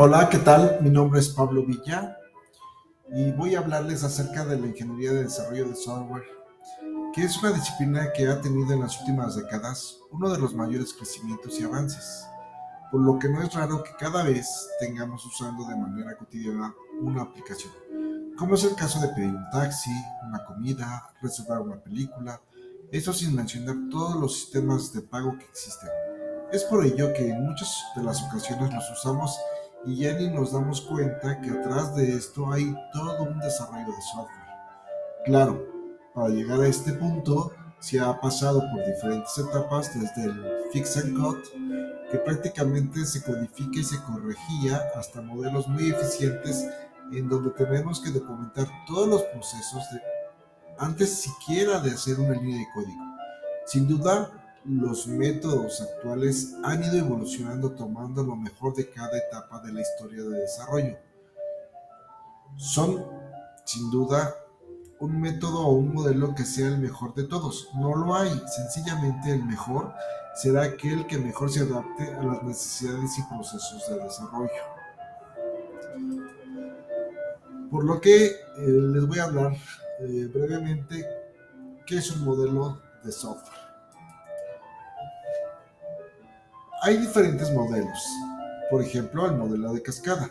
Hola, 0.00 0.28
¿qué 0.28 0.38
tal? 0.38 0.78
Mi 0.80 0.90
nombre 0.90 1.18
es 1.18 1.28
Pablo 1.30 1.64
Villa 1.66 2.16
y 3.10 3.32
voy 3.32 3.56
a 3.56 3.58
hablarles 3.58 4.04
acerca 4.04 4.44
de 4.44 4.56
la 4.56 4.68
ingeniería 4.68 5.10
de 5.10 5.24
desarrollo 5.24 5.68
de 5.68 5.74
software, 5.74 6.22
que 7.12 7.24
es 7.24 7.36
una 7.42 7.50
disciplina 7.50 8.12
que 8.12 8.28
ha 8.28 8.40
tenido 8.40 8.72
en 8.74 8.82
las 8.82 9.00
últimas 9.00 9.34
décadas 9.34 9.96
uno 10.12 10.30
de 10.30 10.38
los 10.38 10.54
mayores 10.54 10.94
crecimientos 10.94 11.58
y 11.58 11.64
avances, 11.64 12.24
por 12.92 13.00
lo 13.00 13.18
que 13.18 13.28
no 13.28 13.42
es 13.42 13.52
raro 13.52 13.82
que 13.82 13.90
cada 13.98 14.22
vez 14.22 14.68
tengamos 14.78 15.26
usando 15.26 15.64
de 15.64 15.74
manera 15.74 16.16
cotidiana 16.16 16.72
una 17.00 17.22
aplicación, 17.22 17.72
como 18.38 18.54
es 18.54 18.62
el 18.62 18.76
caso 18.76 19.00
de 19.00 19.08
pedir 19.08 19.34
un 19.34 19.50
taxi, 19.50 19.90
una 20.28 20.44
comida, 20.44 21.12
reservar 21.20 21.62
una 21.62 21.82
película, 21.82 22.40
eso 22.92 23.12
sin 23.12 23.34
mencionar 23.34 23.74
todos 23.90 24.14
los 24.14 24.32
sistemas 24.36 24.92
de 24.92 25.02
pago 25.02 25.36
que 25.36 25.46
existen. 25.46 25.88
Es 26.52 26.62
por 26.62 26.86
ello 26.86 27.12
que 27.14 27.30
en 27.30 27.44
muchas 27.44 27.82
de 27.96 28.04
las 28.04 28.22
ocasiones 28.22 28.72
los 28.72 28.90
usamos 28.92 29.36
y 29.84 29.96
ya 29.96 30.14
ni 30.14 30.28
nos 30.28 30.52
damos 30.52 30.80
cuenta 30.82 31.40
que 31.40 31.50
atrás 31.50 31.94
de 31.96 32.14
esto 32.14 32.50
hay 32.52 32.74
todo 32.92 33.22
un 33.22 33.38
desarrollo 33.38 33.86
de 33.86 34.02
software. 34.12 34.48
Claro, 35.24 35.66
para 36.14 36.28
llegar 36.28 36.60
a 36.60 36.66
este 36.66 36.92
punto 36.92 37.52
se 37.78 38.00
ha 38.00 38.20
pasado 38.20 38.60
por 38.60 38.84
diferentes 38.84 39.38
etapas 39.38 39.92
desde 39.94 40.30
el 40.30 40.44
fix 40.72 40.96
and 40.96 41.16
cut, 41.16 41.38
que 42.10 42.18
prácticamente 42.18 43.04
se 43.04 43.22
codifica 43.22 43.78
y 43.78 43.84
se 43.84 44.02
corregía 44.02 44.82
hasta 44.96 45.20
modelos 45.22 45.68
muy 45.68 45.90
eficientes 45.90 46.66
en 47.12 47.28
donde 47.28 47.50
tenemos 47.50 48.00
que 48.00 48.10
documentar 48.10 48.66
todos 48.86 49.08
los 49.08 49.22
procesos 49.22 49.82
de, 49.92 50.00
antes 50.78 51.20
siquiera 51.20 51.80
de 51.80 51.90
hacer 51.90 52.18
una 52.18 52.34
línea 52.34 52.58
de 52.58 52.66
código. 52.74 53.04
Sin 53.66 53.86
duda, 53.86 54.30
los 54.64 55.06
métodos 55.06 55.80
actuales 55.80 56.54
han 56.64 56.82
ido 56.84 56.98
evolucionando 56.98 57.72
tomando 57.72 58.22
lo 58.22 58.36
mejor 58.36 58.74
de 58.74 58.90
cada 58.90 59.16
etapa 59.16 59.60
de 59.62 59.72
la 59.72 59.80
historia 59.80 60.22
de 60.22 60.40
desarrollo. 60.40 60.98
Son, 62.56 63.04
sin 63.64 63.90
duda, 63.90 64.34
un 65.00 65.20
método 65.20 65.60
o 65.60 65.72
un 65.72 65.94
modelo 65.94 66.34
que 66.34 66.44
sea 66.44 66.68
el 66.68 66.78
mejor 66.78 67.14
de 67.14 67.24
todos. 67.24 67.68
No 67.74 67.94
lo 67.94 68.14
hay. 68.14 68.30
Sencillamente 68.48 69.32
el 69.32 69.44
mejor 69.44 69.94
será 70.34 70.62
aquel 70.62 71.06
que 71.06 71.18
mejor 71.18 71.50
se 71.50 71.60
adapte 71.60 72.12
a 72.14 72.22
las 72.22 72.42
necesidades 72.42 73.18
y 73.18 73.22
procesos 73.22 73.88
de 73.88 74.02
desarrollo. 74.02 74.50
Por 77.70 77.84
lo 77.84 78.00
que 78.00 78.26
eh, 78.26 78.34
les 78.58 79.06
voy 79.06 79.18
a 79.18 79.24
hablar 79.24 79.52
eh, 80.00 80.28
brevemente 80.32 81.04
qué 81.86 81.98
es 81.98 82.10
un 82.10 82.24
modelo 82.24 82.80
de 83.04 83.12
software. 83.12 83.67
Hay 86.80 86.96
diferentes 86.96 87.52
modelos. 87.52 88.08
Por 88.70 88.80
ejemplo, 88.80 89.26
el 89.26 89.36
modelo 89.36 89.72
de 89.72 89.82
cascada. 89.82 90.30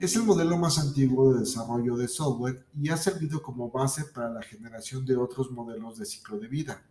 Es 0.00 0.16
el 0.16 0.24
modelo 0.24 0.58
más 0.58 0.78
antiguo 0.78 1.32
de 1.32 1.40
desarrollo 1.40 1.96
de 1.96 2.08
software 2.08 2.66
y 2.76 2.88
ha 2.88 2.96
servido 2.96 3.40
como 3.40 3.70
base 3.70 4.04
para 4.06 4.30
la 4.30 4.42
generación 4.42 5.06
de 5.06 5.16
otros 5.16 5.52
modelos 5.52 5.96
de 5.96 6.06
ciclo 6.06 6.40
de 6.40 6.48
vida. 6.48 6.82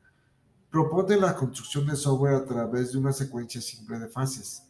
Propone 0.71 1.17
la 1.17 1.35
construcción 1.35 1.87
de 1.87 1.97
software 1.97 2.35
a 2.35 2.45
través 2.45 2.93
de 2.93 2.99
una 2.99 3.11
secuencia 3.11 3.59
simple 3.59 3.99
de 3.99 4.07
fases. 4.07 4.63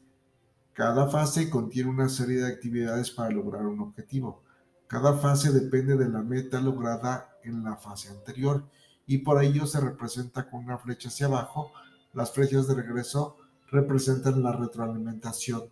Cada 0.73 1.07
fase 1.07 1.47
contiene 1.47 1.91
una 1.91 2.09
serie 2.09 2.37
de 2.37 2.47
actividades 2.47 3.11
para 3.11 3.29
lograr 3.29 3.67
un 3.67 3.79
objetivo. 3.79 4.41
Cada 4.87 5.13
fase 5.17 5.51
depende 5.51 5.95
de 5.95 6.09
la 6.09 6.23
meta 6.23 6.59
lograda 6.59 7.29
en 7.43 7.63
la 7.63 7.75
fase 7.75 8.09
anterior 8.09 8.67
y 9.05 9.19
por 9.19 9.43
ello 9.43 9.67
se 9.67 9.79
representa 9.79 10.49
con 10.49 10.65
una 10.65 10.79
flecha 10.79 11.09
hacia 11.09 11.27
abajo. 11.27 11.71
Las 12.13 12.31
flechas 12.31 12.67
de 12.67 12.73
regreso 12.73 13.37
representan 13.67 14.43
la 14.43 14.51
retroalimentación 14.53 15.69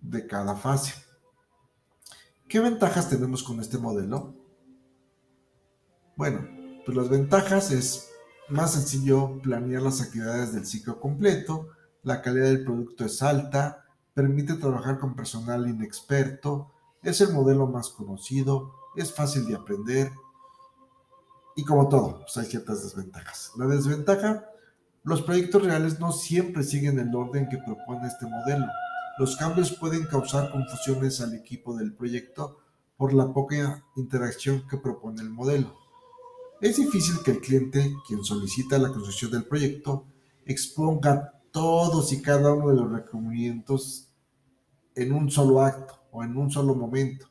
de 0.00 0.26
cada 0.26 0.56
fase. 0.56 0.94
¿Qué 2.48 2.58
ventajas 2.60 3.08
tenemos 3.08 3.42
con 3.42 3.60
este 3.60 3.78
modelo? 3.78 4.34
Bueno, 6.16 6.46
pues 6.84 6.96
las 6.96 7.08
ventajas 7.08 7.70
es 7.70 8.10
más 8.48 8.72
sencillo 8.72 9.40
planear 9.42 9.82
las 9.82 10.00
actividades 10.00 10.52
del 10.52 10.66
ciclo 10.66 11.00
completo, 11.00 11.68
la 12.02 12.20
calidad 12.22 12.46
del 12.46 12.64
producto 12.64 13.04
es 13.04 13.22
alta, 13.22 13.84
permite 14.14 14.54
trabajar 14.54 14.98
con 14.98 15.14
personal 15.14 15.68
inexperto, 15.68 16.72
es 17.02 17.20
el 17.20 17.32
modelo 17.32 17.66
más 17.68 17.90
conocido, 17.90 18.74
es 18.96 19.14
fácil 19.14 19.46
de 19.46 19.54
aprender 19.54 20.10
y 21.54 21.64
como 21.64 21.88
todo, 21.88 22.20
pues 22.20 22.36
hay 22.36 22.46
ciertas 22.46 22.82
desventajas. 22.82 23.52
La 23.56 23.66
desventaja 23.66 24.44
los 25.02 25.22
proyectos 25.22 25.64
reales 25.64 25.98
no 25.98 26.12
siempre 26.12 26.62
siguen 26.62 26.98
el 26.98 27.14
orden 27.14 27.48
que 27.48 27.56
propone 27.56 28.06
este 28.06 28.26
modelo. 28.26 28.66
Los 29.18 29.36
cambios 29.36 29.72
pueden 29.72 30.04
causar 30.04 30.50
confusiones 30.52 31.22
al 31.22 31.34
equipo 31.34 31.74
del 31.74 31.94
proyecto 31.94 32.58
por 32.98 33.14
la 33.14 33.32
poca 33.32 33.82
interacción 33.96 34.66
que 34.68 34.76
propone 34.76 35.22
el 35.22 35.30
modelo. 35.30 35.74
Es 36.60 36.76
difícil 36.76 37.16
que 37.24 37.30
el 37.30 37.40
cliente, 37.40 37.94
quien 38.06 38.22
solicita 38.22 38.76
la 38.76 38.90
construcción 38.90 39.30
del 39.30 39.44
proyecto, 39.44 40.04
exponga 40.44 41.32
todos 41.50 42.12
y 42.12 42.20
cada 42.20 42.52
uno 42.52 42.68
de 42.68 42.76
los 42.76 42.92
requerimientos 42.92 44.12
en 44.94 45.12
un 45.12 45.30
solo 45.30 45.62
acto 45.62 45.94
o 46.12 46.22
en 46.22 46.36
un 46.36 46.50
solo 46.50 46.74
momento. 46.74 47.26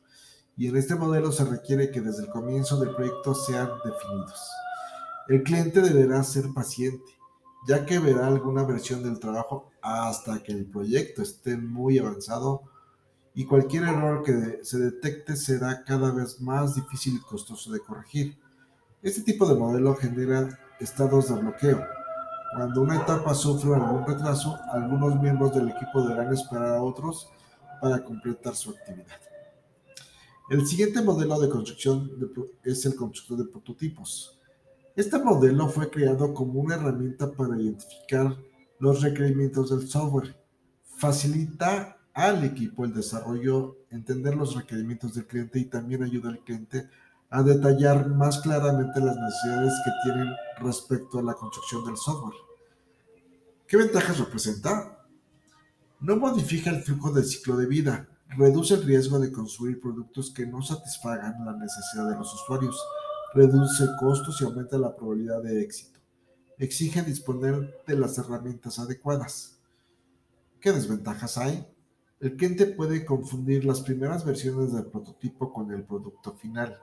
Y 0.56 0.66
en 0.66 0.76
este 0.76 0.96
modelo 0.96 1.30
se 1.30 1.44
requiere 1.44 1.92
que 1.92 2.00
desde 2.00 2.24
el 2.24 2.30
comienzo 2.30 2.80
del 2.80 2.96
proyecto 2.96 3.32
sean 3.32 3.70
definidos. 3.84 4.50
El 5.28 5.44
cliente 5.44 5.80
deberá 5.80 6.24
ser 6.24 6.46
paciente 6.52 7.19
ya 7.66 7.84
que 7.84 7.98
verá 7.98 8.26
alguna 8.26 8.64
versión 8.64 9.02
del 9.02 9.18
trabajo 9.18 9.70
hasta 9.82 10.42
que 10.42 10.52
el 10.52 10.66
proyecto 10.66 11.22
esté 11.22 11.56
muy 11.56 11.98
avanzado 11.98 12.62
y 13.34 13.44
cualquier 13.44 13.84
error 13.84 14.22
que 14.22 14.60
se 14.62 14.78
detecte 14.78 15.36
será 15.36 15.84
cada 15.84 16.10
vez 16.10 16.40
más 16.40 16.74
difícil 16.74 17.14
y 17.14 17.20
costoso 17.20 17.70
de 17.72 17.80
corregir. 17.80 18.38
Este 19.02 19.22
tipo 19.22 19.46
de 19.46 19.54
modelo 19.54 19.94
genera 19.94 20.58
estados 20.80 21.28
de 21.28 21.40
bloqueo. 21.40 21.82
Cuando 22.56 22.82
una 22.82 22.96
etapa 22.96 23.32
sufre 23.34 23.74
algún 23.74 24.04
retraso, 24.04 24.58
algunos 24.72 25.20
miembros 25.20 25.54
del 25.54 25.68
equipo 25.68 26.02
deberán 26.02 26.32
esperar 26.32 26.74
a 26.74 26.82
otros 26.82 27.30
para 27.80 28.02
completar 28.04 28.56
su 28.56 28.70
actividad. 28.70 29.20
El 30.50 30.66
siguiente 30.66 31.00
modelo 31.00 31.38
de 31.38 31.48
construcción 31.48 32.10
es 32.64 32.84
el 32.84 32.96
constructor 32.96 33.38
de 33.38 33.52
prototipos. 33.52 34.39
Este 35.00 35.18
modelo 35.18 35.66
fue 35.66 35.88
creado 35.88 36.34
como 36.34 36.60
una 36.60 36.74
herramienta 36.74 37.32
para 37.32 37.58
identificar 37.58 38.36
los 38.78 39.00
requerimientos 39.00 39.70
del 39.70 39.88
software. 39.88 40.36
Facilita 40.98 41.96
al 42.12 42.44
equipo 42.44 42.84
el 42.84 42.92
desarrollo, 42.92 43.78
entender 43.90 44.36
los 44.36 44.54
requerimientos 44.54 45.14
del 45.14 45.26
cliente 45.26 45.58
y 45.58 45.64
también 45.64 46.02
ayuda 46.02 46.28
al 46.28 46.40
cliente 46.40 46.90
a 47.30 47.42
detallar 47.42 48.10
más 48.10 48.40
claramente 48.40 49.00
las 49.00 49.16
necesidades 49.16 49.72
que 49.86 49.90
tienen 50.04 50.34
respecto 50.58 51.18
a 51.18 51.22
la 51.22 51.32
construcción 51.32 51.82
del 51.86 51.96
software. 51.96 52.36
¿Qué 53.66 53.78
ventajas 53.78 54.18
representa? 54.18 55.02
No 55.98 56.16
modifica 56.16 56.68
el 56.68 56.82
flujo 56.82 57.10
del 57.10 57.24
ciclo 57.24 57.56
de 57.56 57.64
vida, 57.64 58.06
reduce 58.36 58.74
el 58.74 58.84
riesgo 58.84 59.18
de 59.18 59.32
construir 59.32 59.80
productos 59.80 60.30
que 60.30 60.44
no 60.44 60.60
satisfagan 60.60 61.42
la 61.42 61.56
necesidad 61.56 62.06
de 62.06 62.16
los 62.16 62.34
usuarios, 62.34 62.78
reduce 63.34 63.86
costos 63.98 64.40
y 64.40 64.44
aumenta 64.44 64.78
la 64.78 64.94
probabilidad 64.94 65.42
de 65.42 65.62
éxito. 65.62 66.00
Exige 66.58 67.02
disponer 67.02 67.82
de 67.86 67.96
las 67.96 68.18
herramientas 68.18 68.78
adecuadas. 68.78 69.60
¿Qué 70.60 70.72
desventajas 70.72 71.38
hay? 71.38 71.66
El 72.20 72.36
cliente 72.36 72.66
puede 72.66 73.04
confundir 73.04 73.64
las 73.64 73.80
primeras 73.80 74.24
versiones 74.26 74.74
del 74.74 74.84
prototipo 74.86 75.52
con 75.52 75.72
el 75.72 75.84
producto 75.84 76.34
final. 76.34 76.78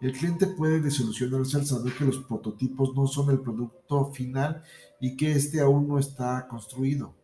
El 0.00 0.12
cliente 0.12 0.48
puede 0.48 0.80
desilusionarse 0.80 1.58
al 1.58 1.66
saber 1.66 1.92
que 1.92 2.06
los 2.06 2.18
prototipos 2.18 2.96
no 2.96 3.06
son 3.06 3.30
el 3.30 3.40
producto 3.40 4.06
final 4.12 4.64
y 5.00 5.16
que 5.16 5.32
éste 5.32 5.60
aún 5.60 5.86
no 5.86 5.98
está 5.98 6.48
construido. 6.48 7.14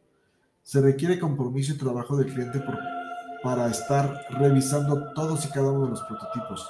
Se 0.62 0.80
requiere 0.80 1.18
compromiso 1.18 1.72
y 1.72 1.78
trabajo 1.78 2.16
del 2.16 2.32
cliente 2.32 2.62
para 3.42 3.68
estar 3.68 4.26
revisando 4.30 5.12
todos 5.14 5.44
y 5.46 5.48
cada 5.48 5.72
uno 5.72 5.84
de 5.86 5.90
los 5.90 6.02
prototipos. 6.02 6.68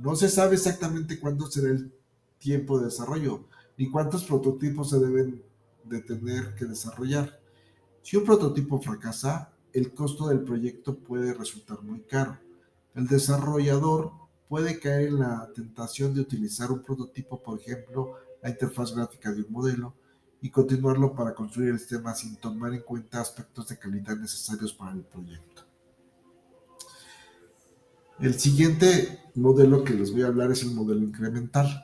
No 0.00 0.16
se 0.16 0.30
sabe 0.30 0.54
exactamente 0.54 1.20
cuándo 1.20 1.50
será 1.50 1.68
el 1.68 1.92
tiempo 2.38 2.78
de 2.78 2.86
desarrollo 2.86 3.44
ni 3.76 3.90
cuántos 3.90 4.24
prototipos 4.24 4.90
se 4.90 4.98
deben 4.98 5.42
de 5.84 6.00
tener 6.00 6.54
que 6.54 6.64
desarrollar. 6.64 7.40
Si 8.02 8.16
un 8.16 8.24
prototipo 8.24 8.80
fracasa, 8.80 9.52
el 9.72 9.94
costo 9.94 10.28
del 10.28 10.40
proyecto 10.40 10.98
puede 10.98 11.34
resultar 11.34 11.82
muy 11.82 12.00
caro. 12.00 12.38
El 12.94 13.06
desarrollador 13.06 14.12
puede 14.48 14.80
caer 14.80 15.08
en 15.08 15.20
la 15.20 15.50
tentación 15.54 16.14
de 16.14 16.22
utilizar 16.22 16.70
un 16.72 16.82
prototipo, 16.82 17.42
por 17.42 17.58
ejemplo, 17.58 18.14
la 18.42 18.50
interfaz 18.50 18.94
gráfica 18.94 19.32
de 19.32 19.42
un 19.42 19.52
modelo, 19.52 19.94
y 20.42 20.50
continuarlo 20.50 21.14
para 21.14 21.34
construir 21.34 21.70
el 21.70 21.78
sistema 21.78 22.14
sin 22.14 22.36
tomar 22.36 22.72
en 22.72 22.82
cuenta 22.82 23.20
aspectos 23.20 23.68
de 23.68 23.78
calidad 23.78 24.16
necesarios 24.16 24.72
para 24.72 24.92
el 24.92 25.02
proyecto. 25.02 25.69
El 28.20 28.38
siguiente 28.38 29.18
modelo 29.34 29.82
que 29.82 29.94
les 29.94 30.12
voy 30.12 30.24
a 30.24 30.26
hablar 30.26 30.50
es 30.50 30.62
el 30.62 30.72
modelo 30.72 31.00
incremental. 31.00 31.82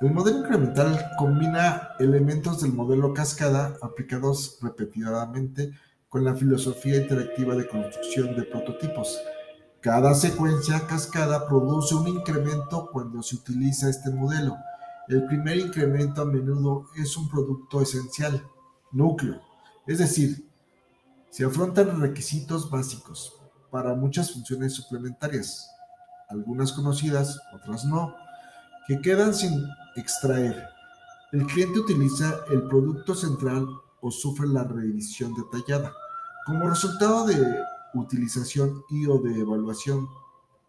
El 0.00 0.12
modelo 0.12 0.38
incremental 0.38 1.10
combina 1.18 1.90
elementos 1.98 2.62
del 2.62 2.72
modelo 2.72 3.12
cascada 3.12 3.76
aplicados 3.82 4.56
repetidamente 4.62 5.74
con 6.08 6.24
la 6.24 6.34
filosofía 6.34 6.96
interactiva 6.96 7.54
de 7.54 7.68
construcción 7.68 8.34
de 8.34 8.44
prototipos. 8.44 9.18
Cada 9.82 10.14
secuencia 10.14 10.86
cascada 10.86 11.46
produce 11.46 11.94
un 11.94 12.08
incremento 12.08 12.88
cuando 12.90 13.22
se 13.22 13.36
utiliza 13.36 13.90
este 13.90 14.08
modelo. 14.08 14.56
El 15.06 15.26
primer 15.26 15.58
incremento 15.58 16.22
a 16.22 16.24
menudo 16.24 16.86
es 16.96 17.14
un 17.18 17.28
producto 17.28 17.82
esencial, 17.82 18.42
núcleo, 18.90 19.42
es 19.86 19.98
decir, 19.98 20.48
se 21.28 21.44
afrontan 21.44 22.00
requisitos 22.00 22.70
básicos 22.70 23.37
para 23.70 23.94
muchas 23.94 24.32
funciones 24.32 24.74
suplementarias, 24.74 25.70
algunas 26.28 26.72
conocidas, 26.72 27.40
otras 27.54 27.84
no, 27.84 28.14
que 28.86 29.00
quedan 29.00 29.34
sin 29.34 29.66
extraer. 29.96 30.68
El 31.32 31.46
cliente 31.46 31.80
utiliza 31.80 32.40
el 32.50 32.62
producto 32.68 33.14
central 33.14 33.66
o 34.00 34.10
sufre 34.10 34.48
la 34.48 34.64
revisión 34.64 35.34
detallada. 35.34 35.92
Como 36.46 36.68
resultado 36.68 37.26
de 37.26 37.36
utilización 37.94 38.82
y 38.90 39.06
o 39.06 39.18
de 39.18 39.40
evaluación, 39.40 40.08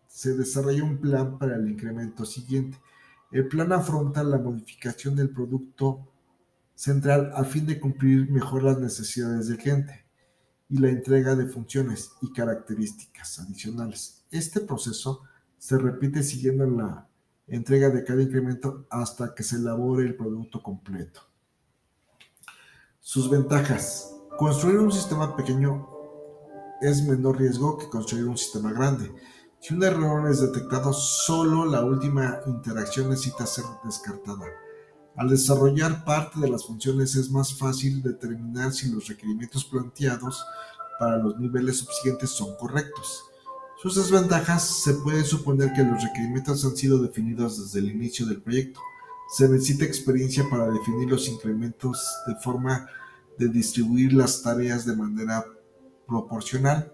se 0.07 0.35
desarrolla 0.35 0.83
un 0.83 0.97
plan 0.97 1.37
para 1.37 1.55
el 1.55 1.69
incremento 1.69 2.25
siguiente. 2.25 2.77
El 3.31 3.47
plan 3.47 3.71
afronta 3.71 4.23
la 4.23 4.39
modificación 4.39 5.15
del 5.15 5.29
producto 5.29 6.07
central 6.75 7.31
a 7.35 7.43
fin 7.43 7.65
de 7.65 7.79
cumplir 7.79 8.29
mejor 8.29 8.63
las 8.63 8.79
necesidades 8.79 9.47
del 9.47 9.57
cliente 9.57 10.08
y 10.69 10.77
la 10.77 10.89
entrega 10.89 11.35
de 11.35 11.47
funciones 11.47 12.11
y 12.21 12.31
características 12.31 13.39
adicionales. 13.39 14.23
Este 14.29 14.61
proceso 14.61 15.23
se 15.57 15.77
repite 15.77 16.23
siguiendo 16.23 16.65
la 16.67 17.07
entrega 17.47 17.89
de 17.89 18.03
cada 18.03 18.21
incremento 18.21 18.85
hasta 18.89 19.33
que 19.33 19.43
se 19.43 19.55
elabore 19.55 20.05
el 20.05 20.15
producto 20.15 20.61
completo. 20.61 21.21
Sus 22.99 23.29
ventajas. 23.29 24.15
Construir 24.37 24.77
un 24.77 24.91
sistema 24.91 25.35
pequeño 25.35 25.89
es 26.81 27.05
menor 27.05 27.39
riesgo 27.39 27.77
que 27.77 27.89
construir 27.89 28.25
un 28.25 28.37
sistema 28.37 28.71
grande. 28.71 29.11
Si 29.59 29.73
un 29.73 29.83
error 29.83 30.29
es 30.29 30.39
detectado, 30.39 30.93
solo 30.93 31.65
la 31.65 31.83
última 31.83 32.39
interacción 32.45 33.09
necesita 33.09 33.45
ser 33.45 33.65
descartada. 33.83 34.45
Al 35.19 35.27
desarrollar 35.27 36.05
parte 36.05 36.39
de 36.39 36.49
las 36.49 36.65
funciones 36.65 37.13
es 37.17 37.29
más 37.29 37.53
fácil 37.53 38.01
determinar 38.01 38.71
si 38.71 38.89
los 38.89 39.05
requerimientos 39.05 39.65
planteados 39.65 40.45
para 40.97 41.17
los 41.17 41.37
niveles 41.37 41.79
subsiguientes 41.79 42.29
son 42.29 42.55
correctos. 42.55 43.25
Sus 43.81 43.97
desventajas 43.97 44.63
se 44.81 44.93
puede 44.93 45.25
suponer 45.25 45.73
que 45.73 45.83
los 45.83 46.01
requerimientos 46.01 46.63
han 46.63 46.77
sido 46.77 46.99
definidos 46.99 47.61
desde 47.61 47.85
el 47.85 47.93
inicio 47.93 48.27
del 48.27 48.41
proyecto. 48.41 48.79
Se 49.35 49.49
necesita 49.49 49.83
experiencia 49.83 50.45
para 50.49 50.71
definir 50.71 51.09
los 51.09 51.27
incrementos 51.27 52.01
de 52.25 52.35
forma 52.35 52.87
de 53.37 53.49
distribuir 53.49 54.13
las 54.13 54.41
tareas 54.41 54.85
de 54.85 54.95
manera 54.95 55.43
proporcional. 56.07 56.93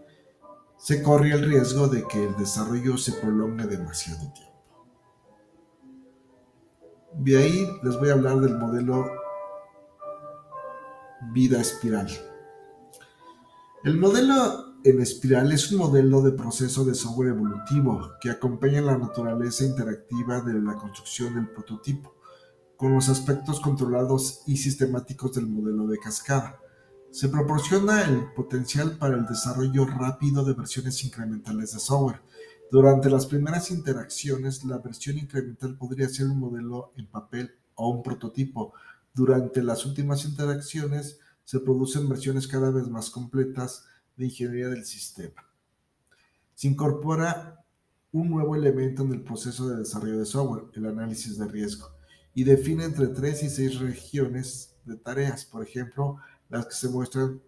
Se 0.80 1.04
corre 1.04 1.32
el 1.32 1.48
riesgo 1.48 1.88
de 1.88 2.04
que 2.08 2.26
el 2.26 2.36
desarrollo 2.38 2.98
se 2.98 3.12
prolongue 3.12 3.68
demasiado 3.68 4.34
tiempo. 4.34 4.55
De 7.20 7.38
ahí 7.38 7.68
les 7.82 7.98
voy 7.98 8.10
a 8.10 8.14
hablar 8.14 8.40
del 8.40 8.58
modelo 8.58 9.10
vida 11.32 11.62
espiral. 11.62 12.08
El 13.84 13.98
modelo 13.98 14.76
en 14.84 15.02
espiral 15.02 15.52
es 15.52 15.72
un 15.72 15.80
modelo 15.80 16.22
de 16.22 16.34
proceso 16.34 16.84
de 16.84 16.94
software 16.94 17.30
evolutivo 17.30 18.12
que 18.20 18.30
acompaña 18.30 18.82
la 18.82 18.98
naturaleza 18.98 19.64
interactiva 19.64 20.42
de 20.42 20.62
la 20.62 20.76
construcción 20.76 21.36
del 21.36 21.50
prototipo, 21.50 22.16
con 22.76 22.94
los 22.94 23.08
aspectos 23.08 23.62
controlados 23.62 24.42
y 24.46 24.58
sistemáticos 24.58 25.34
del 25.34 25.48
modelo 25.48 25.88
de 25.88 25.98
cascada. 25.98 26.60
Se 27.12 27.30
proporciona 27.30 28.04
el 28.04 28.34
potencial 28.34 28.98
para 28.98 29.16
el 29.16 29.26
desarrollo 29.26 29.86
rápido 29.86 30.44
de 30.44 30.54
versiones 30.54 31.02
incrementales 31.06 31.72
de 31.74 31.80
software, 31.80 32.22
durante 32.72 33.10
las 33.10 33.26
primeras 33.26 33.72
interacciones, 33.72 34.64
la 34.66 34.80
versión 34.80 35.18
incremental 35.18 35.78
podría 35.78 36.10
ser 36.10 36.28
un 36.28 36.40
modelo 36.40 36.94
en 36.98 37.08
papel 37.08 37.52
o 37.76 37.90
un 37.90 38.04
prototipo. 38.04 38.74
Durante 39.14 39.62
las 39.64 39.86
últimas 39.86 40.26
interacciones, 40.26 41.20
se 41.44 41.60
producen 41.60 42.10
versiones 42.10 42.48
cada 42.48 42.72
vez 42.72 42.88
más 42.88 43.10
completas 43.10 43.86
de 44.18 44.26
ingeniería 44.26 44.70
del 44.70 44.86
sistema. 44.86 45.46
Se 46.56 46.68
incorpora 46.68 47.64
un 48.12 48.30
nuevo 48.30 48.56
elemento 48.56 49.04
en 49.04 49.12
el 49.12 49.22
proceso 49.22 49.70
de 49.70 49.78
desarrollo 49.78 50.20
de 50.20 50.26
software, 50.26 50.66
el 50.74 50.86
análisis 50.86 51.38
de 51.38 51.48
riesgo, 51.48 51.90
y 52.34 52.44
define 52.44 52.86
entre 52.86 53.08
tres 53.08 53.44
y 53.44 53.50
seis 53.50 53.80
regiones 53.80 54.76
de 54.86 54.98
tareas, 54.98 55.46
por 55.46 55.64
ejemplo, 55.64 56.18
las 56.50 56.66
que 56.66 56.74
se 56.74 56.90
muestran 56.90 57.42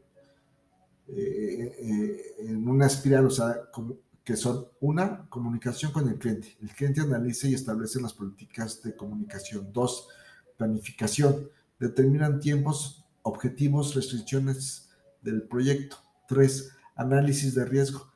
eh, 1.07 1.75
eh, 1.79 2.35
en 2.39 2.67
una 2.67 2.85
espiral, 2.85 3.25
o 3.25 3.29
sea, 3.29 3.69
como 3.71 3.97
que 4.27 4.35
son 4.35 4.67
una, 4.81 5.25
comunicación 5.29 5.93
con 5.93 6.09
el 6.09 6.19
cliente. 6.19 6.57
El 6.61 6.71
cliente 6.71 6.99
analiza 6.99 7.47
y 7.47 7.53
establece 7.53 8.01
las 8.01 8.11
políticas 8.11 8.83
de 8.83 8.93
comunicación. 8.93 9.71
Dos, 9.71 10.09
planificación. 10.57 11.49
Determinan 11.79 12.41
tiempos, 12.41 13.05
objetivos, 13.21 13.95
restricciones 13.95 14.89
del 15.21 15.43
proyecto. 15.43 15.95
Tres, 16.27 16.73
análisis 16.97 17.55
de 17.55 17.63
riesgo. 17.63 18.11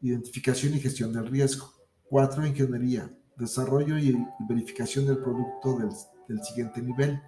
Identificación 0.00 0.74
y 0.74 0.78
gestión 0.78 1.12
del 1.12 1.26
riesgo. 1.26 1.72
Cuatro, 2.08 2.46
ingeniería. 2.46 3.12
Desarrollo 3.36 3.98
y 3.98 4.16
verificación 4.48 5.04
del 5.04 5.18
producto 5.18 5.76
del, 5.78 5.90
del 6.28 6.44
siguiente 6.44 6.80
nivel. 6.80 7.20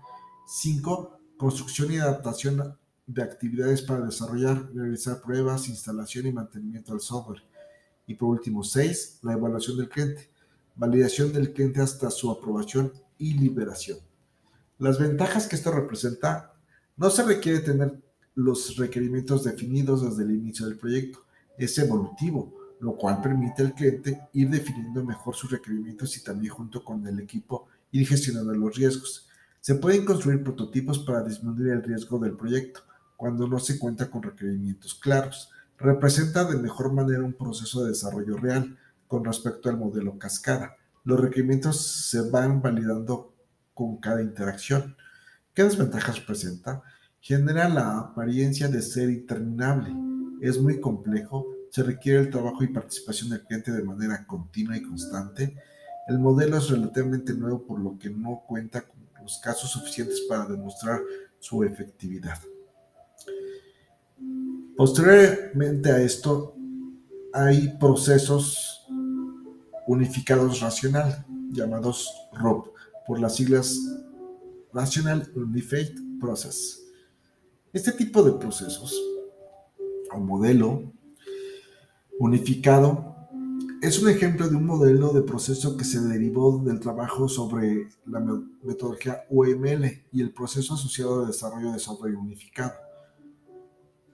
Cinco, 0.47 1.19
construcción 1.37 1.91
y 1.93 1.97
adaptación 1.97 2.79
de 3.05 3.23
actividades 3.25 3.83
para 3.83 4.05
desarrollar, 4.07 4.71
realizar 4.73 5.21
pruebas, 5.21 5.69
instalación 5.69 6.29
y 6.29 6.33
mantenimiento 6.33 6.93
del 6.93 7.01
software. 7.01 7.43
Y 8.07 8.15
por 8.15 8.31
último, 8.31 8.63
seis, 8.63 9.19
la 9.23 9.35
evaluación 9.35 9.77
del 9.79 9.89
cliente. 9.89 10.31
Validación 10.75 11.33
del 11.33 11.53
cliente 11.53 11.81
hasta 11.81 12.11
su 12.11 12.31
aprobación 12.31 12.93
y 13.19 13.35
liberación. 13.35 13.99
Las 14.79 14.99
ventajas 14.99 15.47
que 15.47 15.57
esto 15.57 15.71
representa, 15.71 16.55
no 16.97 17.11
se 17.11 17.23
requiere 17.23 17.61
tener 17.61 18.01
los 18.35 18.77
requerimientos 18.77 19.45
definidos 19.45 20.03
desde 20.03 20.25
el 20.25 20.37
inicio 20.37 20.67
del 20.67 20.79
proyecto. 20.79 21.25
Es 21.59 21.77
evolutivo, 21.79 22.53
lo 22.81 22.97
cual 22.97 23.21
permite 23.21 23.63
al 23.63 23.75
cliente 23.75 24.21
ir 24.33 24.51
definiendo 24.51 25.05
mejor 25.05 25.35
sus 25.37 25.51
requerimientos 25.51 26.17
y 26.17 26.25
también 26.25 26.53
junto 26.53 26.85
con 26.85 27.07
el 27.07 27.21
equipo 27.21 27.69
ir 27.93 28.07
gestionando 28.09 28.53
los 28.55 28.75
riesgos. 28.75 29.29
Se 29.61 29.77
pueden 29.77 30.05
construir 30.05 30.43
prototipos 30.43 30.99
para 31.01 31.23
disminuir 31.23 31.73
el 31.73 31.83
riesgo 31.83 32.19
del 32.19 32.37
proyecto 32.37 32.81
cuando 33.17 33.47
no 33.47 33.61
se 33.61 33.79
cuenta 33.79 34.11
con 34.11 34.23
requerimientos 34.23 34.95
claros 34.95 35.51
representa 35.83 36.45
de 36.45 36.59
mejor 36.59 36.93
manera 36.93 37.23
un 37.23 37.33
proceso 37.33 37.83
de 37.83 37.91
desarrollo 37.91 38.37
real 38.37 38.79
con 39.09 39.25
respecto 39.25 39.69
al 39.69 39.77
modelo 39.77 40.19
cascada. 40.19 40.77
Los 41.05 41.21
requerimientos 41.21 42.09
se 42.09 42.31
van 42.31 42.63
validando 42.63 43.35
con 43.75 43.97
cada 43.99 44.23
interacción. 44.23 44.97
¿Qué 45.53 45.65
desventajas 45.65 46.21
presenta? 46.21 46.83
Genera 47.21 47.69
la 47.69 47.99
apariencia 47.99 48.69
de 48.69 48.81
ser 48.81 49.11
interminable. 49.11 49.95
Es 50.41 50.61
muy 50.61 50.81
complejo, 50.81 51.47
se 51.71 51.83
requiere 51.83 52.21
el 52.21 52.31
trabajo 52.31 52.63
y 52.63 52.69
participación 52.69 53.31
del 53.31 53.45
cliente 53.45 53.73
de 53.73 53.83
manera 53.83 54.25
continua 54.27 54.77
y 54.77 54.83
constante. 54.83 55.57
El 56.09 56.19
modelo 56.19 56.57
es 56.57 56.71
relativamente 56.71 57.35
nuevo 57.35 57.67
por 57.67 57.81
lo 57.81 57.99
que 57.99 58.11
no 58.11 58.45
cuenta 58.47 58.83
con 58.83 59.01
los 59.21 59.39
casos 59.39 59.71
suficientes 59.71 60.21
para 60.29 60.47
demostrar 60.47 61.01
su 61.39 61.65
efectividad. 61.65 62.39
Posteriormente 64.77 65.91
a 65.91 66.01
esto, 66.01 66.55
hay 67.35 67.77
procesos 67.79 68.87
unificados 69.87 70.61
racional, 70.61 71.27
llamados 71.51 72.11
ROP, 72.33 72.69
por 73.07 73.21
las 73.21 73.37
siglas 73.37 73.79
Rational 74.73 75.31
Unified 75.35 75.91
Process. 76.19 76.83
Este 77.73 77.93
tipo 77.93 78.23
de 78.23 78.33
procesos 78.33 78.99
o 80.11 80.19
modelo 80.19 80.91
unificado 82.19 83.15
es 83.83 84.01
un 84.01 84.09
ejemplo 84.09 84.49
de 84.49 84.57
un 84.57 84.65
modelo 84.65 85.13
de 85.13 85.23
proceso 85.23 85.77
que 85.77 85.85
se 85.85 86.01
derivó 86.01 86.63
del 86.65 86.81
trabajo 86.81 87.29
sobre 87.29 87.89
la 88.07 88.21
metodología 88.63 89.25
UML 89.29 90.05
y 90.13 90.23
el 90.23 90.33
proceso 90.33 90.75
asociado 90.75 91.21
de 91.21 91.27
desarrollo 91.27 91.73
de 91.73 91.79
software 91.79 92.15
unificado 92.15 92.73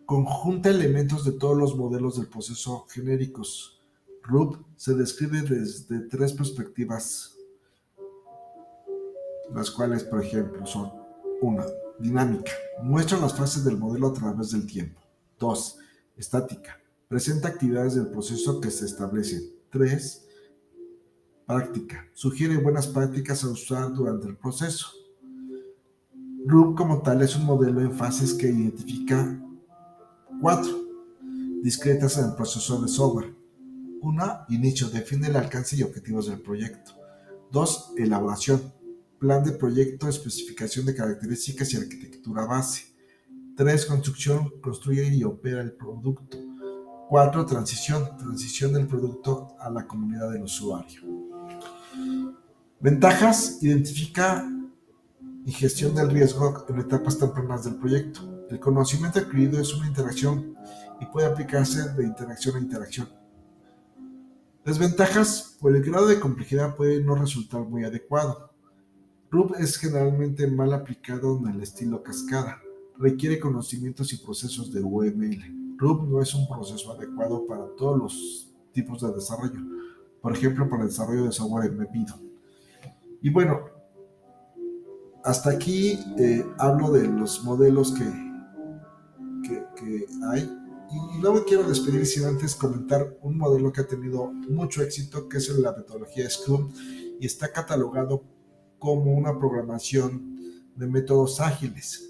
conjunta 0.09 0.71
elementos 0.71 1.23
de 1.27 1.33
todos 1.33 1.55
los 1.55 1.77
modelos 1.77 2.17
del 2.17 2.29
proceso 2.29 2.87
genéricos. 2.89 3.79
RUP 4.23 4.57
se 4.75 4.95
describe 4.95 5.43
desde 5.43 6.01
tres 6.09 6.33
perspectivas, 6.33 7.37
las 9.55 9.71
cuales, 9.71 10.05
por 10.05 10.25
ejemplo, 10.25 10.65
son 10.65 10.91
1. 11.43 11.63
Dinámica. 11.99 12.53
Muestra 12.83 13.21
las 13.21 13.37
fases 13.37 13.67
del 13.67 13.77
modelo 13.77 14.07
a 14.07 14.13
través 14.15 14.53
del 14.53 14.67
tiempo. 14.67 14.99
2. 15.41 15.79
Estática. 16.17 16.81
Presenta 17.07 17.49
actividades 17.49 17.95
del 17.95 18.09
proceso 18.09 18.63
que 18.63 18.71
se 18.71 18.87
establecen. 18.87 19.43
3. 19.71 20.27
Práctica. 21.47 22.09
Sugiere 22.15 22.57
buenas 22.57 22.87
prácticas 22.87 23.45
a 23.45 23.51
usar 23.51 23.93
durante 23.93 24.27
el 24.27 24.39
proceso. 24.39 24.87
RUP 26.47 26.79
como 26.79 27.03
tal 27.03 27.21
es 27.21 27.37
un 27.37 27.45
modelo 27.45 27.83
en 27.83 27.93
fases 27.93 28.33
que 28.33 28.47
identifica 28.47 29.39
4. 30.41 30.89
Discretas 31.63 32.19
en 32.19 32.27
el 32.27 32.35
proceso 32.35 32.81
de 32.81 32.89
software. 32.89 33.35
1. 34.01 34.47
Inicio. 34.51 34.89
Define 34.89 35.29
el 35.29 35.37
alcance 35.37 35.77
y 35.77 35.83
objetivos 35.83 36.29
del 36.29 36.41
proyecto. 36.41 36.93
2. 37.51 37.95
Elaboración. 37.97 38.73
Plan 39.19 39.43
de 39.43 39.53
proyecto, 39.53 40.09
especificación 40.09 40.87
de 40.87 40.95
características 40.95 41.73
y 41.75 41.77
arquitectura 41.79 42.47
base. 42.47 42.95
3. 43.57 43.87
Construcción. 43.87 44.53
Construye 44.61 45.13
y 45.13 45.25
opera 45.25 45.61
el 45.61 45.73
producto. 45.73 46.39
4. 47.09 47.47
Transición. 47.47 48.17
Transición 48.17 48.73
del 48.73 48.87
producto 48.87 49.57
a 49.59 49.71
la 49.71 49.87
comunidad 49.87 50.31
del 50.31 50.43
usuario. 50.43 51.03
Ventajas. 52.79 53.59
Identifica 53.61 54.49
y 55.49 55.53
gestión 55.53 55.95
del 55.95 56.11
riesgo 56.11 56.67
en 56.69 56.79
etapas 56.79 57.19
tempranas 57.19 57.65
del 57.65 57.77
proyecto. 57.77 58.21
El 58.51 58.61
conocimiento 58.61 59.19
adquirido 59.19 59.59
es 59.59 59.73
una 59.73 59.89
interacción 59.89 60.55
y 61.01 61.07
puede 61.07 61.27
aplicarse 61.27 61.89
de 61.95 62.05
interacción 62.05 62.57
a 62.57 62.61
interacción. 62.61 63.09
Desventajas, 64.63 65.57
por 65.59 65.75
el 65.75 65.83
grado 65.83 66.07
de 66.07 66.21
complejidad 66.21 66.77
puede 66.77 67.03
no 67.03 67.15
resultar 67.15 67.63
muy 67.63 67.83
adecuado. 67.83 68.53
RUB 69.31 69.55
es 69.55 69.79
generalmente 69.79 70.47
mal 70.49 70.75
aplicado 70.75 71.39
en 71.39 71.55
el 71.55 71.63
estilo 71.63 72.03
cascada. 72.03 72.61
Requiere 72.99 73.41
conocimientos 73.41 74.13
y 74.13 74.19
procesos 74.19 74.71
de 74.71 74.83
UML. 74.83 75.79
RUB 75.79 76.11
no 76.11 76.21
es 76.21 76.35
un 76.35 76.47
proceso 76.47 76.93
adecuado 76.93 77.47
para 77.47 77.65
todos 77.75 77.97
los 77.97 78.53
tipos 78.73 79.01
de 79.01 79.15
desarrollo. 79.15 79.63
Por 80.21 80.37
ejemplo, 80.37 80.69
para 80.69 80.83
el 80.83 80.91
desarrollo 80.91 81.25
de 81.25 81.33
software 81.33 81.71
embebido. 81.71 82.21
Y 83.23 83.31
bueno, 83.31 83.78
hasta 85.25 85.51
aquí 85.51 85.99
eh, 86.19 86.45
hablo 86.59 86.91
de 86.93 87.07
los 87.07 87.45
modelos 87.45 87.93
que, 87.93 88.29
que, 89.77 90.07
hay. 90.31 90.51
Y 90.91 91.19
me 91.21 91.45
quiero 91.45 91.69
despedir 91.69 92.07
sin 92.07 92.25
antes 92.25 92.55
comentar 92.55 93.17
un 93.23 93.37
modelo 93.37 93.73
que 93.73 93.83
ha 93.83 93.87
tenido 93.87 94.33
mucho 94.33 94.83
éxito, 94.83 95.29
que 95.29 95.37
es 95.37 95.49
la 95.51 95.73
metodología 95.73 96.29
Scrum, 96.31 96.71
y 97.21 97.27
está 97.27 97.53
catalogado 97.53 98.25
como 98.79 99.13
una 99.13 99.39
programación 99.39 100.37
de 100.75 100.87
métodos 100.87 101.41
ágiles. 101.41 102.09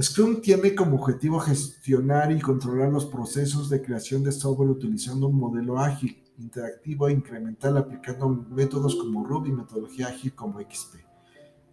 Scrum 0.00 0.40
tiene 0.40 0.74
como 0.74 0.96
objetivo 0.96 1.40
gestionar 1.40 2.30
y 2.30 2.40
controlar 2.40 2.90
los 2.92 3.06
procesos 3.06 3.70
de 3.70 3.82
creación 3.82 4.22
de 4.22 4.32
software 4.32 4.70
utilizando 4.70 5.28
un 5.28 5.36
modelo 5.38 5.78
ágil, 5.78 6.22
interactivo 6.38 7.08
e 7.08 7.12
incremental 7.12 7.78
aplicando 7.78 8.28
métodos 8.28 8.94
como 8.94 9.24
Ruby 9.24 9.50
y 9.50 9.54
metodología 9.54 10.08
ágil 10.08 10.34
como 10.34 10.60
XP. 10.60 11.15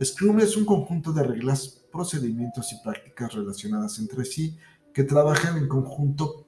Scrum 0.01 0.39
es 0.39 0.57
un 0.57 0.65
conjunto 0.65 1.13
de 1.13 1.23
reglas, 1.23 1.81
procedimientos 1.91 2.71
y 2.73 2.83
prácticas 2.83 3.33
relacionadas 3.33 3.99
entre 3.99 4.25
sí 4.25 4.57
que 4.93 5.03
trabajan 5.03 5.57
en 5.57 5.67
conjunto 5.67 6.47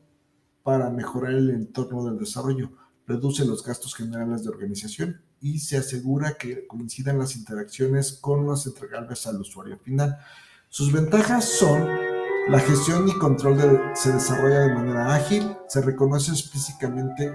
para 0.63 0.89
mejorar 0.89 1.33
el 1.33 1.49
entorno 1.51 2.03
del 2.05 2.17
desarrollo, 2.17 2.71
reduce 3.05 3.45
los 3.45 3.63
gastos 3.63 3.93
generales 3.93 4.43
de 4.43 4.49
organización 4.49 5.21
y 5.39 5.59
se 5.59 5.77
asegura 5.77 6.37
que 6.37 6.65
coincidan 6.65 7.19
las 7.19 7.35
interacciones 7.35 8.13
con 8.13 8.45
los 8.45 8.65
entregables 8.65 9.27
al 9.27 9.39
usuario 9.41 9.77
final. 9.77 10.17
Sus 10.69 10.91
ventajas 10.91 11.45
son 11.45 11.87
la 12.49 12.59
gestión 12.59 13.07
y 13.07 13.13
control 13.13 13.91
se 13.95 14.11
desarrolla 14.11 14.61
de 14.61 14.73
manera 14.73 15.15
ágil, 15.15 15.55
se 15.67 15.81
reconoce 15.81 16.31
explícitamente 16.31 17.33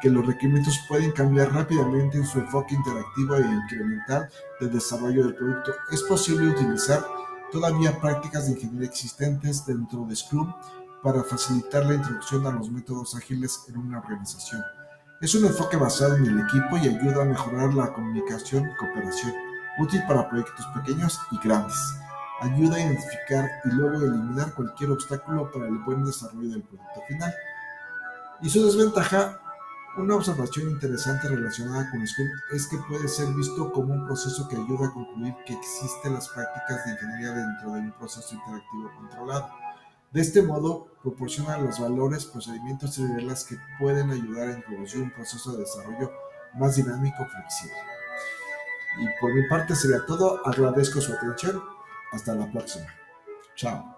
que 0.00 0.10
los 0.10 0.26
requerimientos 0.26 0.78
pueden 0.88 1.12
cambiar 1.12 1.52
rápidamente 1.52 2.18
en 2.18 2.26
su 2.26 2.38
enfoque 2.38 2.74
interactivo 2.74 3.36
e 3.36 3.40
incremental 3.40 4.28
del 4.60 4.72
desarrollo 4.72 5.24
del 5.24 5.34
producto. 5.34 5.74
Es 5.90 6.02
posible 6.02 6.50
utilizar 6.50 7.04
todavía 7.50 7.98
prácticas 8.00 8.46
de 8.46 8.52
ingeniería 8.52 8.88
existentes 8.88 9.64
dentro 9.66 10.04
de 10.06 10.14
Scrum 10.14 10.52
para 11.02 11.22
facilitar 11.24 11.86
la 11.86 11.94
introducción 11.94 12.46
a 12.46 12.50
los 12.50 12.70
métodos 12.70 13.14
ágiles 13.14 13.64
en 13.68 13.78
una 13.78 13.98
organización. 13.98 14.62
Es 15.20 15.34
un 15.34 15.46
enfoque 15.46 15.76
basado 15.76 16.16
en 16.16 16.26
el 16.26 16.40
equipo 16.40 16.76
y 16.76 16.88
ayuda 16.88 17.22
a 17.22 17.24
mejorar 17.24 17.74
la 17.74 17.92
comunicación 17.92 18.68
y 18.68 18.76
cooperación, 18.76 19.32
útil 19.78 20.02
para 20.06 20.28
proyectos 20.28 20.66
pequeños 20.74 21.18
y 21.32 21.38
grandes. 21.42 21.76
Ayuda 22.40 22.76
a 22.76 22.80
identificar 22.80 23.50
y 23.64 23.68
luego 23.70 23.96
eliminar 23.96 24.54
cualquier 24.54 24.92
obstáculo 24.92 25.50
para 25.50 25.66
el 25.66 25.78
buen 25.78 26.04
desarrollo 26.04 26.50
del 26.50 26.62
producto 26.62 27.02
final. 27.08 27.34
Y 28.40 28.48
su 28.48 28.64
desventaja 28.64 29.40
una 29.98 30.16
observación 30.16 30.70
interesante 30.70 31.28
relacionada 31.28 31.90
con 31.90 32.06
Scrum 32.06 32.28
es 32.52 32.66
que 32.68 32.78
puede 32.88 33.08
ser 33.08 33.28
visto 33.34 33.72
como 33.72 33.94
un 33.94 34.06
proceso 34.06 34.48
que 34.48 34.56
ayuda 34.56 34.88
a 34.88 34.92
concluir 34.92 35.34
que 35.44 35.54
existen 35.54 36.14
las 36.14 36.28
prácticas 36.28 36.84
de 36.84 36.92
ingeniería 36.92 37.32
dentro 37.32 37.72
de 37.72 37.80
un 37.80 37.92
proceso 37.92 38.34
interactivo 38.34 38.90
controlado. 38.96 39.48
De 40.12 40.20
este 40.20 40.42
modo, 40.42 40.86
proporciona 41.02 41.58
los 41.58 41.80
valores, 41.80 42.24
procedimientos 42.24 42.96
y 42.98 43.06
reglas 43.06 43.44
que 43.44 43.56
pueden 43.78 44.10
ayudar 44.10 44.48
a 44.48 44.52
introducir 44.54 45.02
un 45.02 45.10
proceso 45.10 45.52
de 45.52 45.58
desarrollo 45.58 46.10
más 46.54 46.76
dinámico 46.76 47.22
y 47.22 47.26
flexible. 47.26 47.76
Y 49.00 49.20
por 49.20 49.34
mi 49.34 49.46
parte 49.48 49.74
sería 49.74 50.04
todo. 50.06 50.40
Agradezco 50.46 51.00
su 51.00 51.12
atención. 51.12 51.62
Hasta 52.12 52.34
la 52.34 52.50
próxima. 52.50 52.86
Chao. 53.54 53.97